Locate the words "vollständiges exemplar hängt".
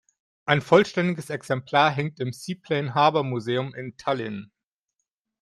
0.61-2.19